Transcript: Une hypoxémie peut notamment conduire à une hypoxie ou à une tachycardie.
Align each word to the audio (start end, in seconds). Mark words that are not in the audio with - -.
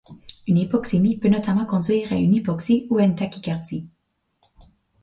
Une 0.47 0.57
hypoxémie 0.57 1.17
peut 1.17 1.27
notamment 1.27 1.67
conduire 1.67 2.11
à 2.11 2.15
une 2.15 2.33
hypoxie 2.33 2.87
ou 2.89 2.97
à 2.97 3.03
une 3.03 3.13
tachycardie. 3.13 3.87